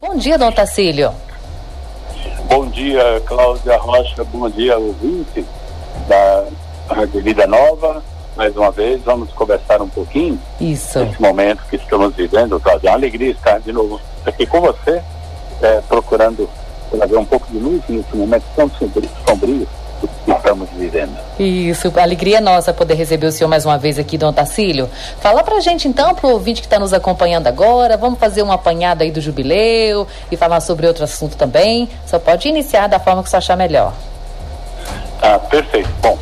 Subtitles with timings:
[0.00, 1.12] Bom dia, Dom Tacílio.
[2.48, 4.22] Bom dia, Cláudia Rocha.
[4.22, 5.44] Bom dia, ouvinte
[6.06, 6.46] da
[6.88, 8.00] Rádio Vida Nova.
[8.36, 10.40] Mais uma vez, vamos conversar um pouquinho.
[10.60, 11.00] Isso.
[11.00, 12.86] Nesse momento que estamos vivendo, Cláudia.
[12.86, 15.02] É uma alegria estar de novo aqui com você,
[15.62, 16.48] é, procurando
[16.92, 19.77] trazer um pouco de luz nesse momento tão sombrio que
[20.26, 21.16] estamos vivendo.
[21.38, 24.88] Isso, alegria nossa poder receber o senhor mais uma vez aqui, Dom Tacílio.
[25.20, 29.04] Fala pra gente então, pro ouvinte que está nos acompanhando agora, vamos fazer uma apanhada
[29.04, 31.88] aí do jubileu e falar sobre outro assunto também.
[32.06, 33.92] Só pode iniciar da forma que você achar melhor.
[35.20, 35.90] Ah, perfeito.
[36.00, 36.18] Bom,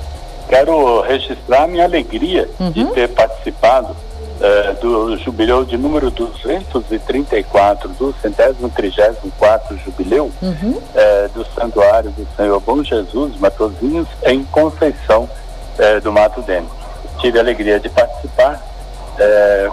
[0.49, 2.71] quero registrar minha alegria uhum.
[2.71, 3.97] de ter participado
[4.37, 10.71] uh, do jubileu de número 234, do centésimo trigésimo quarto jubileu uhum.
[10.73, 16.75] uh, do Santuário do Senhor Bom Jesus, Matozinhos, em Conceição uh, do Mato Dentro.
[17.21, 18.63] Tive a alegria de participar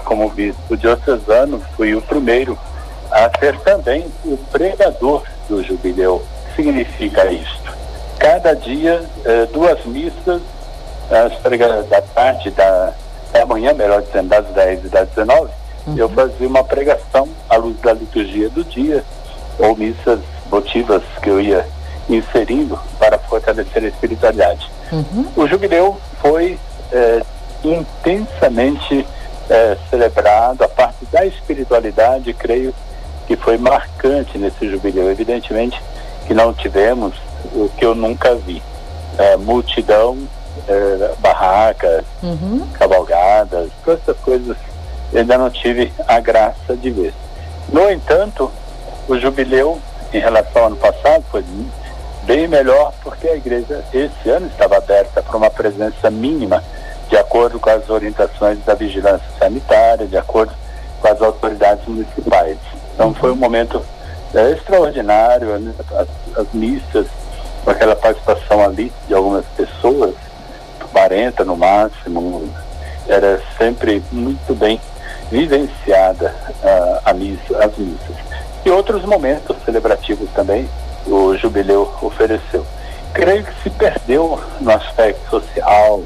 [0.06, 2.58] como bispo diocesano, fui o primeiro
[3.12, 6.24] a ser também o pregador do jubileu.
[6.56, 7.74] Significa isto?
[8.18, 9.04] Cada dia,
[9.52, 10.42] duas missas,
[11.12, 12.94] as pregas da tarde da
[13.34, 15.52] é amanhã, melhor dizendo, das 10 e das 19,
[15.88, 15.98] uhum.
[15.98, 19.04] eu fazia uma pregação à luz da liturgia do dia,
[19.60, 21.66] ou missas votivas que eu ia
[22.10, 24.70] inserindo para fortalecer a espiritualidade.
[24.92, 25.26] Uhum.
[25.36, 26.60] O jubileu foi
[26.92, 27.22] é,
[27.64, 29.06] intensamente
[29.50, 32.74] é, celebrado, a parte da espiritualidade, creio
[33.28, 35.10] que foi marcante nesse jubileu.
[35.10, 35.82] Evidentemente
[36.28, 37.14] que não tivemos
[37.54, 38.62] o que eu nunca vi.
[39.18, 40.18] É, multidão
[40.68, 42.68] é, barracas, uhum.
[42.74, 44.58] cavalgadas, todas essas coisas
[45.12, 47.14] eu ainda não tive a graça de ver.
[47.70, 48.52] No entanto,
[49.08, 49.80] o jubileu
[50.12, 51.44] em relação ao ano passado foi
[52.24, 56.64] bem melhor porque a igreja esse ano estava aberta para uma presença mínima
[57.10, 60.54] de acordo com as orientações da vigilância sanitária, de acordo
[61.00, 62.58] com as autoridades municipais.
[62.94, 63.84] Então foi um momento
[64.34, 65.74] é, extraordinário, né?
[65.92, 67.06] as, as missas,
[67.64, 70.16] com aquela participação ali de algumas pessoas,
[71.04, 72.50] 40 no máximo,
[73.08, 74.80] era sempre muito bem
[75.30, 76.34] vivenciada
[76.64, 78.16] uh, a missa, as missas.
[78.64, 80.70] E outros momentos celebrativos também
[81.06, 82.66] o jubileu ofereceu.
[83.14, 86.04] Creio que se perdeu no aspecto social,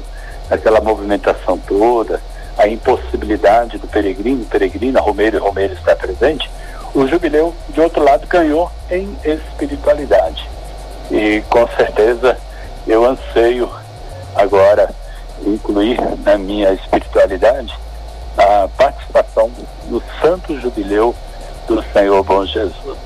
[0.50, 2.20] aquela movimentação toda,
[2.56, 6.50] a impossibilidade do peregrino, peregrina, romeiro e romeiro estar presente,
[6.92, 10.48] o jubileu, de outro lado, ganhou em espiritualidade.
[11.08, 12.36] E com certeza
[12.86, 13.70] eu anseio
[14.38, 14.88] agora
[15.44, 17.74] incluir na minha espiritualidade
[18.36, 19.50] a participação
[19.88, 21.14] no Santo Jubileu
[21.66, 22.96] do Senhor Bom Jesus.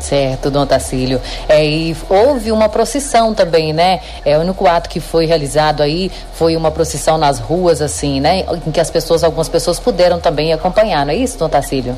[0.00, 1.20] Certo, Dom Tacílio.
[1.48, 4.00] É, e houve uma procissão também, né?
[4.24, 8.44] É, o único ato que foi realizado aí foi uma procissão nas ruas, assim, né?
[8.66, 11.96] Em que as pessoas, algumas pessoas puderam também acompanhar, não é isso, Dom Tacílio?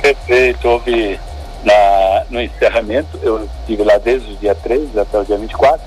[0.00, 1.18] Perfeito, houve
[1.64, 5.80] na, no encerramento, eu estive lá desde o dia 13 até o dia 24,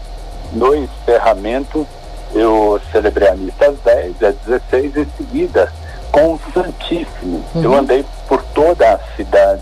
[0.52, 1.88] no encerramento,
[2.34, 5.72] eu celebrei a missa às 10, às 16, em seguida,
[6.12, 7.44] com o Santíssimo.
[7.56, 7.64] Uhum.
[7.64, 9.62] Eu andei por toda a cidade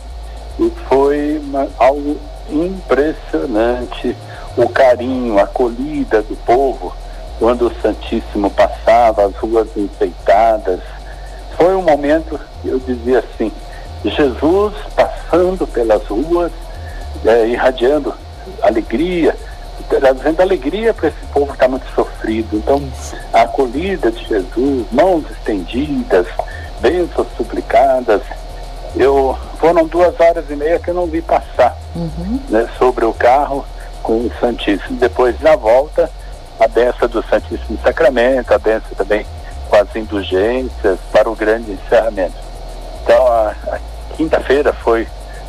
[0.59, 2.17] e foi uma, algo
[2.49, 4.15] impressionante
[4.57, 6.93] o carinho, a acolhida do povo
[7.39, 10.81] quando o Santíssimo passava, as ruas enfeitadas.
[11.55, 13.51] Foi um momento, eu dizia assim,
[14.03, 16.51] Jesus passando pelas ruas,
[17.25, 18.13] é, irradiando
[18.61, 19.35] alegria,
[19.89, 22.57] trazendo alegria para esse povo que está muito sofrido.
[22.57, 22.81] Então,
[23.33, 26.27] a acolhida de Jesus, mãos estendidas,
[26.79, 28.21] bênçãos suplicadas.
[28.95, 32.39] Eu foram duas horas e meia que eu não vi passar uhum.
[32.49, 33.65] né, sobre o carro
[34.01, 34.97] com o Santíssimo.
[34.97, 36.09] Depois, na volta,
[36.59, 39.25] a benção do Santíssimo Sacramento, a benção também
[39.69, 42.37] com as indulgências para o grande encerramento.
[43.03, 43.79] Então, a, a
[44.15, 45.07] quinta-feira foi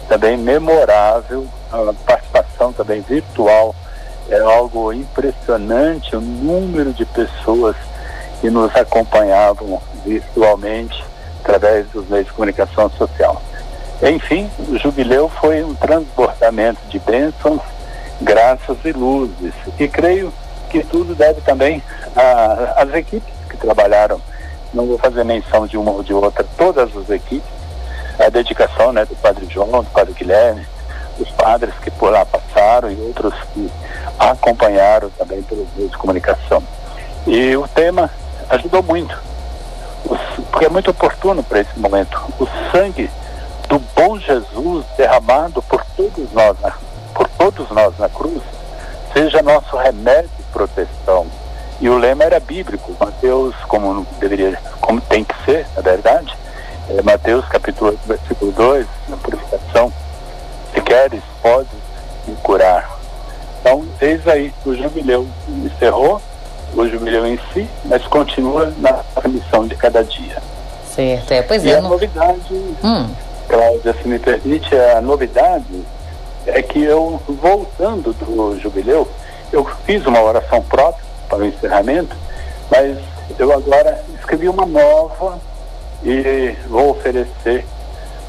[0.08, 3.74] também memorável, a participação também virtual
[4.30, 7.76] é algo impressionante o número de pessoas
[8.40, 11.04] que nos acompanhavam virtualmente
[11.42, 13.42] através dos meios de comunicação social.
[14.02, 17.60] Enfim, o jubileu foi um transbordamento de bênçãos,
[18.20, 19.52] graças e luzes.
[19.78, 20.32] E creio
[20.70, 21.82] que tudo deve também
[22.76, 24.20] às equipes que trabalharam.
[24.72, 27.50] Não vou fazer menção de uma ou de outra, todas as equipes.
[28.18, 30.66] A dedicação né, do Padre João, do Padre Guilherme,
[31.18, 33.70] os padres que por lá passaram e outros que
[34.18, 36.62] acompanharam também pelos meios de comunicação.
[37.26, 38.10] E o tema
[38.48, 39.16] ajudou muito,
[40.50, 42.18] porque é muito oportuno para esse momento.
[42.38, 43.10] O sangue
[43.68, 46.56] do bom Jesus derramado por todos nós,
[47.14, 48.42] por todos nós na cruz,
[49.12, 51.26] seja nosso remédio e proteção.
[51.80, 56.36] E o lema era bíblico, Mateus, como deveria, como tem que ser, na verdade,
[56.90, 59.92] é, Mateus capítulo 8, versículo 2, na purificação,
[60.72, 61.70] se queres, podes
[62.26, 62.98] me curar.
[63.60, 66.20] Então, eis aí, o jubileu encerrou,
[66.74, 70.42] o jubileu em si, mas continua na missão de cada dia.
[70.94, 71.76] Certo, é, pois e é.
[71.76, 73.08] a novidade, hum.
[73.48, 75.84] Cláudia, se me permite, a novidade
[76.46, 79.06] é que eu, voltando do jubileu,
[79.52, 82.16] eu fiz uma oração própria para o encerramento,
[82.70, 82.96] mas
[83.38, 85.38] eu agora escrevi uma nova
[86.02, 87.64] e vou oferecer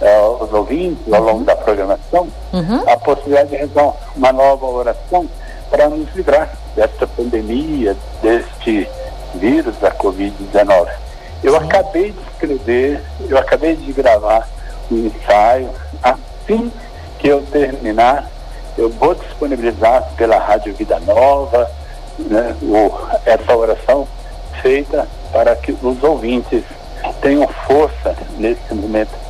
[0.02, 2.90] aos ouvintes, ao longo da programação, uhum.
[2.90, 5.28] a possibilidade de rezar uma nova oração
[5.70, 8.90] para nos livrar desta pandemia, deste
[9.36, 10.88] vírus da Covid-19.
[11.44, 11.66] Eu Sim.
[11.66, 14.48] acabei de escrever, eu acabei de gravar
[14.92, 15.70] um ensaio.
[16.04, 16.72] Assim
[17.20, 18.30] que eu terminar,
[18.78, 21.70] eu vou disponibilizar pela Rádio Vida Nova
[22.20, 22.92] né, o,
[23.26, 24.08] essa oração
[24.62, 26.64] feita para que os ouvintes
[27.22, 29.21] tenham força nesse momento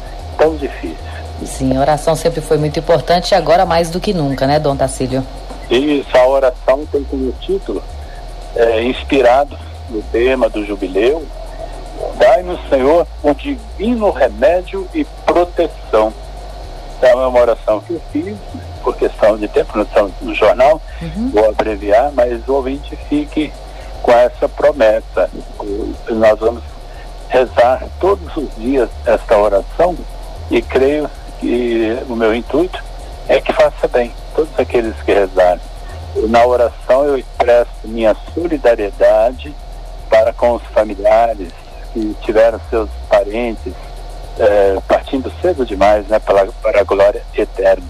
[0.42, 0.98] tão difícil.
[1.46, 4.76] Sim, a oração sempre foi muito importante e agora mais do que nunca, né, Dom
[4.76, 5.26] Tacílio?
[5.70, 7.82] Isso, a oração tem como título,
[8.56, 9.58] é, inspirado
[9.90, 11.26] no tema do jubileu,
[12.18, 16.12] Dai-nos, Senhor, um divino remédio e proteção.
[16.98, 18.36] Então é uma oração que eu fiz,
[18.84, 21.30] por questão de tempo, não estamos no jornal, uhum.
[21.32, 23.52] vou abreviar, mas o ouvinte fique
[24.02, 25.30] com essa promessa.
[26.10, 26.64] Nós vamos
[27.30, 29.96] rezar todos os dias esta oração
[30.52, 31.10] e creio
[31.40, 32.84] que o meu intuito
[33.28, 35.62] é que faça bem todos aqueles que rezarem.
[36.28, 39.56] Na oração eu expresso minha solidariedade
[40.10, 41.48] para com os familiares
[41.94, 43.74] que tiveram seus parentes
[44.38, 47.88] é, partindo cedo demais né, para, para a glória eterna.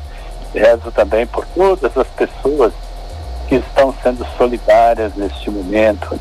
[0.53, 2.73] Rezo também por todas as pessoas
[3.47, 6.19] que estão sendo solidárias neste momento,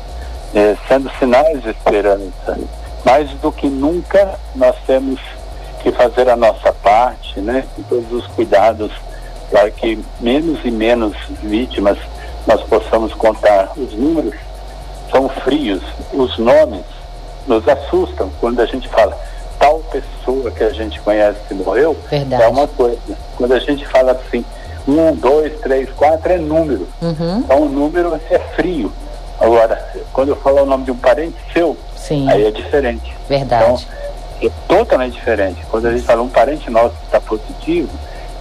[0.55, 2.57] é, sendo sinais de esperança.
[3.05, 5.19] Mais do que nunca, nós temos
[5.91, 8.91] fazer a nossa parte, né, com todos os cuidados
[9.49, 11.97] para que menos e menos vítimas
[12.47, 13.71] nós possamos contar.
[13.77, 14.35] Os números
[15.11, 15.81] são frios,
[16.13, 16.85] os nomes
[17.45, 19.17] nos assustam quando a gente fala
[19.59, 22.41] tal pessoa que a gente conhece que morreu, Verdade.
[22.41, 22.97] é uma coisa.
[23.35, 24.43] Quando a gente fala assim,
[24.87, 26.87] um, dois, três, quatro, é número.
[27.01, 27.37] Uhum.
[27.39, 28.91] Então o número é frio.
[29.39, 29.83] Agora,
[30.13, 32.29] quando eu falo o nome de um parente seu, Sim.
[32.29, 33.15] aí é diferente.
[33.27, 33.63] Verdade.
[33.63, 33.79] Então,
[34.47, 35.61] é totalmente diferente.
[35.69, 37.89] Quando a gente fala um parente nosso que está positivo,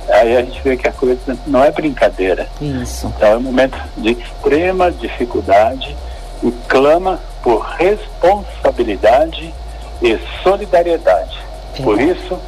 [0.09, 2.49] aí a gente vê que a coisa não é brincadeira.
[2.61, 3.07] Isso.
[3.17, 5.97] Então é um momento de extrema dificuldade
[6.43, 9.55] e clama por responsabilidade
[10.03, 11.39] e solidariedade.
[11.83, 12.39] Por isso,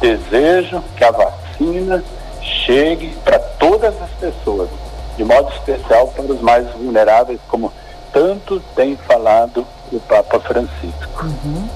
[0.00, 2.02] desejo que a vacina
[2.40, 4.68] chegue para todas as pessoas,
[5.16, 7.72] de modo especial para os mais vulneráveis, como
[8.12, 11.24] tanto tem falado o Papa Francisco.
[11.24, 11.68] Uhum.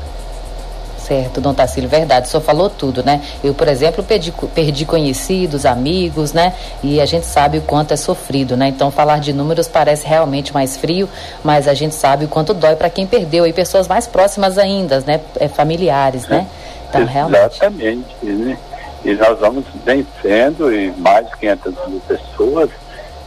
[1.09, 3.23] Certo, Dom Tacílio, verdade, o senhor falou tudo, né?
[3.43, 6.53] Eu, por exemplo, perdi, perdi conhecidos, amigos, né?
[6.83, 8.69] E a gente sabe o quanto é sofrido, né?
[8.69, 11.09] Então, falar de números parece realmente mais frio,
[11.43, 15.01] mas a gente sabe o quanto dói para quem perdeu e pessoas mais próximas ainda,
[15.01, 15.19] né?
[15.41, 16.47] É, familiares, né?
[16.91, 17.57] Então, realmente.
[17.57, 18.59] Exatamente, né?
[19.03, 22.69] E nós vamos vencendo e mais de 500 mil pessoas,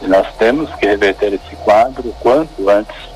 [0.00, 3.11] e nós temos que reverter esse quadro o quanto antes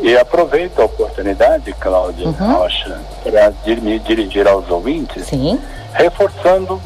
[0.00, 2.32] e aproveito a oportunidade, Cláudia uhum.
[2.32, 5.60] Rocha, para me dirigir aos ouvintes, Sim.
[5.92, 6.80] reforçando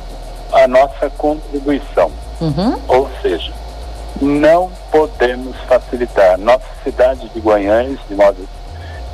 [0.53, 2.11] a nossa contribuição.
[2.41, 2.79] Uhum.
[2.89, 3.53] Ou seja,
[4.20, 6.39] não podemos facilitar.
[6.39, 8.49] Nossa cidade de Guanhães, de modo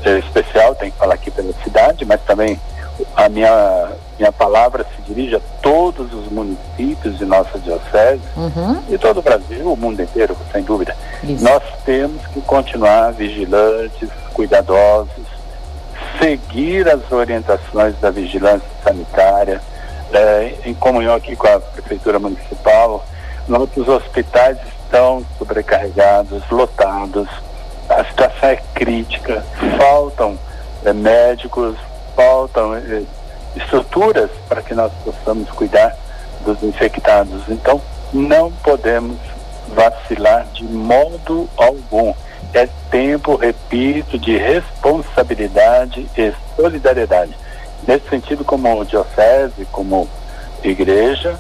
[0.04, 2.60] eh, especial, tem que falar aqui pela cidade, mas também
[3.14, 8.82] a minha, minha palavra se dirige a todos os municípios de nossa diocese uhum.
[8.88, 10.96] e todo o Brasil, o mundo inteiro, sem dúvida.
[11.22, 11.44] Isso.
[11.44, 15.26] Nós temos que continuar vigilantes, cuidadosos,
[16.20, 19.60] seguir as orientações da vigilância sanitária,
[20.12, 23.04] é, em comunhão aqui com a Prefeitura Municipal.
[23.46, 27.28] Nossos hospitais estão sobrecarregados, lotados,
[27.88, 29.44] a situação é crítica,
[29.78, 30.38] faltam
[30.84, 31.76] é, médicos,
[32.16, 33.02] faltam eh,
[33.56, 35.96] estruturas para que nós possamos cuidar
[36.44, 37.42] dos infectados.
[37.48, 37.80] Então,
[38.12, 39.18] não podemos
[39.74, 42.14] vacilar de modo algum.
[42.54, 47.36] É tempo, repito, de responsabilidade e solidariedade.
[47.86, 50.08] Nesse sentido, como diocese, como
[50.62, 51.38] igreja,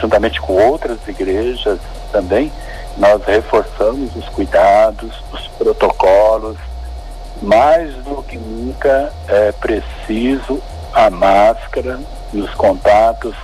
[0.00, 1.78] juntamente com outras igrejas
[2.10, 2.50] também,
[2.96, 6.56] nós reforçamos os cuidados, os protocolos,
[7.42, 10.60] mais do que nunca é preciso
[10.96, 12.00] a máscara
[12.32, 13.34] nos contatos,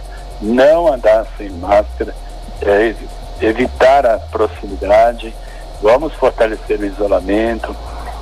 [0.40, 2.14] não andar sem máscara,
[2.62, 2.94] é,
[3.42, 5.34] evitar a proximidade,
[5.82, 7.76] vamos fortalecer o isolamento,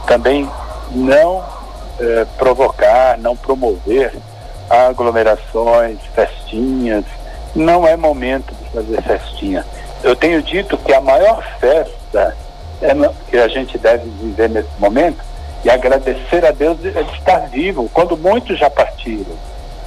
[0.04, 0.50] também
[0.90, 1.44] não
[2.00, 4.12] é, provocar, não promover
[4.68, 7.04] aglomerações, festinhas.
[7.54, 9.64] Não é momento de fazer festinha.
[10.02, 12.36] Eu tenho dito que a maior festa
[12.82, 12.92] é
[13.28, 15.29] que a gente deve viver nesse momento
[15.64, 19.36] e agradecer a Deus de estar vivo, quando muitos já partiram.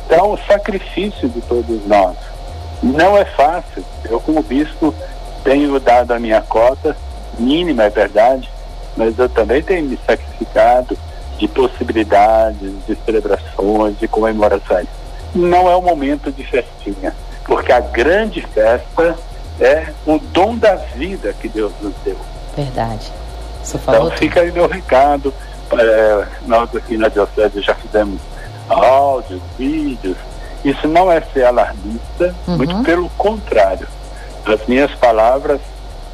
[0.05, 2.15] Então, o sacrifício de todos nós
[2.81, 3.83] não é fácil.
[4.05, 4.93] Eu, como bispo,
[5.43, 6.95] tenho dado a minha cota,
[7.39, 8.49] mínima, é verdade,
[8.95, 10.97] mas eu também tenho me sacrificado
[11.37, 14.87] de possibilidades, de celebrações, de comemorações.
[15.33, 17.15] Não é o momento de festinha,
[17.45, 19.17] porque a grande festa
[19.59, 22.17] é o dom da vida que Deus nos deu.
[22.55, 23.11] Verdade.
[23.63, 25.33] Você falou então fica aí meu recado.
[25.79, 28.19] É, nós aqui na Diocese já fizemos
[28.69, 30.17] áudios, vídeos.
[30.63, 32.57] Isso não é ser alarmista, uhum.
[32.57, 33.87] muito pelo contrário.
[34.45, 35.59] As minhas palavras,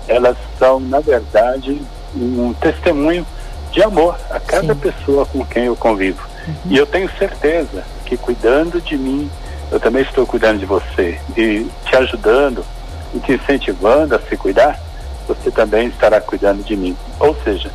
[0.08, 1.82] elas são, na verdade,
[2.16, 3.26] um testemunho
[3.72, 4.80] de amor a cada Sim.
[4.80, 6.28] pessoa com quem eu convivo.
[6.48, 6.54] Uhum.
[6.66, 9.30] E eu tenho certeza que cuidando de mim,
[9.72, 12.66] eu também estou cuidando de você e te ajudando
[13.14, 14.80] e te incentivando a se cuidar,
[15.28, 16.98] você também estará cuidando de mim.
[17.20, 17.70] Ou seja,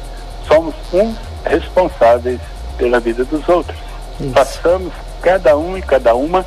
[0.49, 2.41] somos uns responsáveis
[2.77, 3.79] pela vida dos outros.
[4.21, 4.33] Isso.
[4.33, 6.45] Façamos cada um e cada uma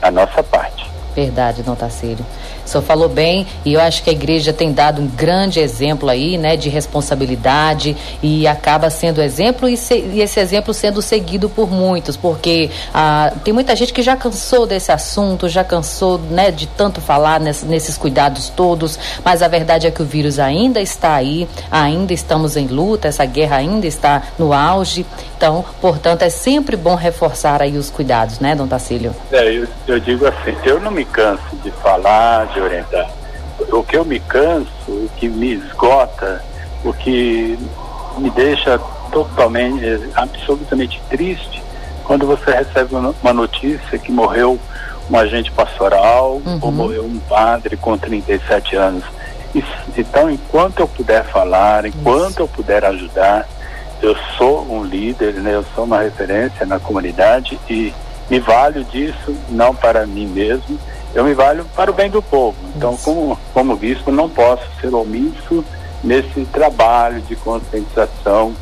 [0.00, 0.81] a nossa parte.
[1.14, 2.24] Verdade, Dom Tarcílio.
[2.64, 6.08] O senhor falou bem e eu acho que a igreja tem dado um grande exemplo
[6.08, 11.48] aí, né, de responsabilidade e acaba sendo exemplo e, se, e esse exemplo sendo seguido
[11.48, 16.50] por muitos, porque ah, tem muita gente que já cansou desse assunto, já cansou, né,
[16.50, 20.80] de tanto falar nesse, nesses cuidados todos, mas a verdade é que o vírus ainda
[20.80, 25.04] está aí, ainda estamos em luta, essa guerra ainda está no auge,
[25.36, 29.14] então, portanto, é sempre bom reforçar aí os cuidados, né, Dom Tacílio?
[29.32, 33.10] É, eu, eu digo assim, eu não me canso de falar, de orientar.
[33.70, 36.42] O que eu me canso, o que me esgota,
[36.84, 37.58] o que
[38.18, 38.78] me deixa
[39.10, 41.62] totalmente, absolutamente triste,
[42.04, 44.58] quando você recebe uma notícia que morreu
[45.10, 46.58] um agente pastoral uhum.
[46.60, 49.04] ou morreu um padre com 37 anos.
[49.96, 52.40] Então, enquanto eu puder falar, enquanto Isso.
[52.40, 53.46] eu puder ajudar,
[54.00, 55.54] eu sou um líder, né?
[55.54, 57.92] eu sou uma referência na comunidade e
[58.32, 60.78] me valho disso não para mim mesmo,
[61.14, 62.56] eu me valho para o bem do povo.
[62.74, 65.62] Então, como, como bispo, não posso ser omisso
[66.02, 68.54] nesse trabalho de conscientização.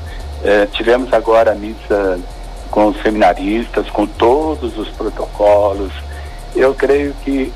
[0.42, 2.18] É, tivemos agora a missa
[2.68, 5.92] com os seminaristas, com todos os protocolos.
[6.56, 7.52] Eu creio que,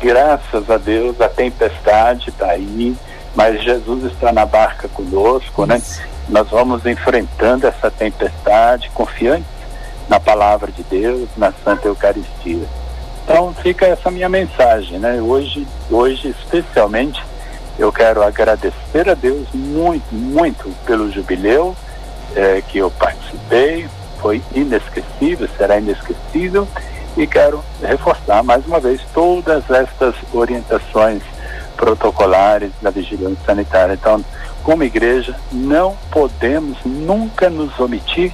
[0.00, 2.96] graças a Deus, a tempestade está aí,
[3.36, 5.80] mas Jesus está na barca conosco, né?
[6.28, 9.61] Nós vamos enfrentando essa tempestade, confiantes
[10.08, 12.66] na palavra de Deus, na Santa Eucaristia.
[13.24, 15.20] Então fica essa minha mensagem, né?
[15.20, 17.22] Hoje, hoje especialmente,
[17.78, 21.76] eu quero agradecer a Deus muito, muito pelo jubileu
[22.34, 23.88] eh, que eu participei,
[24.20, 26.66] foi inesquecível, será inesquecível,
[27.16, 31.22] e quero reforçar mais uma vez todas estas orientações
[31.76, 33.94] protocolares da vigilância sanitária.
[33.94, 34.24] Então,
[34.62, 38.32] como igreja, não podemos nunca nos omitir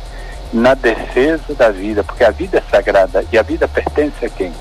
[0.53, 4.53] na defesa da vida, porque a vida é sagrada e a vida pertence a quem?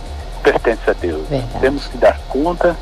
[0.51, 1.27] pertence a Deus.
[1.27, 1.59] Verdade.
[1.59, 2.75] Temos que dar conta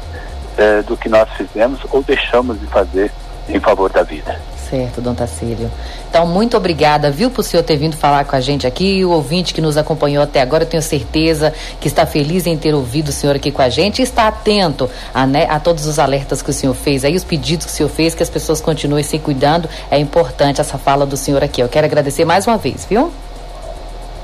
[0.58, 3.12] eh, do que nós fizemos ou deixamos de fazer
[3.50, 4.40] em favor da vida.
[4.70, 5.70] Certo, Dom Tacílio.
[6.10, 9.06] Então, muito obrigada, viu, por o senhor ter vindo falar com a gente aqui.
[9.06, 12.74] O ouvinte que nos acompanhou até agora, eu tenho certeza que está feliz em ter
[12.74, 16.00] ouvido o senhor aqui com a gente e está atento a, né, a todos os
[16.00, 18.60] alertas que o senhor fez, aí os pedidos que o senhor fez, que as pessoas
[18.60, 19.70] continuem se cuidando.
[19.92, 21.62] É importante essa fala do senhor aqui.
[21.62, 23.12] Eu quero agradecer mais uma vez, viu?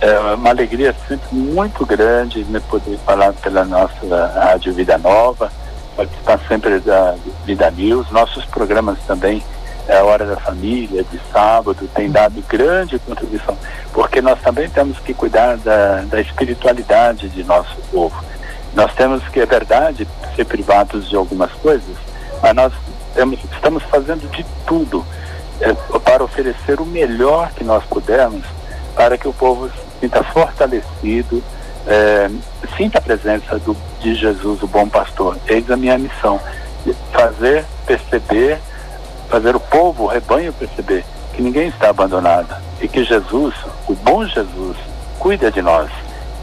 [0.02, 5.52] É uma alegria sempre muito grande me poder falar pela nossa Rádio Vida Nova,
[5.96, 7.14] participar sempre da
[7.46, 8.10] Vida News.
[8.10, 9.44] Nossos programas também,
[9.92, 13.58] é a Hora da Família, de sábado, tem dado grande contribuição,
[13.92, 18.24] porque nós também temos que cuidar da, da espiritualidade de nosso povo.
[18.74, 21.96] Nós temos que, é verdade, ser privados de algumas coisas,
[22.42, 22.74] mas nós
[23.14, 25.06] temos, estamos fazendo de tudo
[25.60, 28.46] é, para oferecer o melhor que nós pudermos
[28.96, 29.70] para que o povo
[30.00, 31.44] sinta fortalecido,
[31.86, 32.30] é,
[32.78, 35.38] sinta a presença do, de Jesus, o bom pastor.
[35.48, 36.40] Eis a minha missão,
[37.12, 38.58] fazer perceber,
[39.32, 43.56] fazer o povo, o rebanho perceber que ninguém está abandonado e que Jesus,
[43.88, 44.78] o bom Jesus,
[45.18, 45.90] cuida de nós.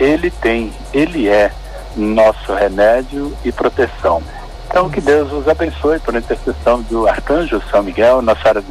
[0.00, 1.52] Ele tem, ele é
[1.96, 4.22] nosso remédio e proteção.
[4.68, 8.64] Então que Deus os abençoe por intercessão do arcanjo São Miguel, Nossa Senhora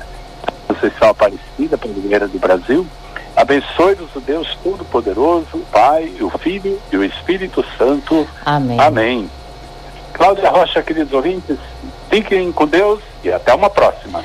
[0.68, 2.86] Conceição Aparecida, padroeira do Brasil
[3.38, 8.28] Abençoe-vos o Deus Todo-Poderoso, o Pai, o Filho e o Espírito Santo.
[8.44, 8.80] Amém.
[8.80, 9.30] Amém.
[10.12, 11.60] Cláudia Rocha, queridos ouvintes,
[12.10, 13.00] fiquem com Deus
[13.32, 14.24] até uma próxima.